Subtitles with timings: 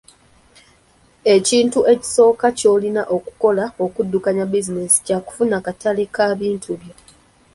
[1.35, 6.95] Ekintu ekisooka ky'olina okukola okuddukanya bizinensi kya kufuna katale ka bintu byo.